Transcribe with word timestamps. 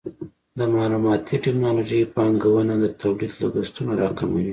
د 0.57 0.59
معلوماتي 0.73 1.35
ټکنالوژۍ 1.45 2.01
پانګونه 2.15 2.73
د 2.79 2.85
تولید 3.01 3.33
لګښتونه 3.41 3.91
راکموي. 4.01 4.47